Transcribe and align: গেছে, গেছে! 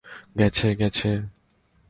গেছে, 0.39 0.67
গেছে! 0.75 1.09